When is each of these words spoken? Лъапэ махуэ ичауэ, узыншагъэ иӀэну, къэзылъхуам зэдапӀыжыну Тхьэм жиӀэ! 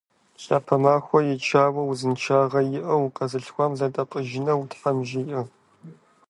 Лъапэ 0.43 0.75
махуэ 0.81 1.19
ичауэ, 1.35 1.81
узыншагъэ 1.89 2.61
иӀэну, 2.77 3.13
къэзылъхуам 3.15 3.71
зэдапӀыжыну 3.79 4.61
Тхьэм 4.71 4.97
жиӀэ! 5.07 5.41